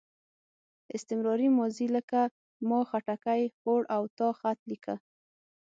استمراري 0.95 1.47
ماضي 1.57 1.87
لکه 1.95 2.21
ما 2.69 2.79
خټکی 2.89 3.41
خوړ 3.57 3.81
او 3.95 4.01
تا 4.17 4.27
خط 4.39 4.59
لیکه. 4.69 4.95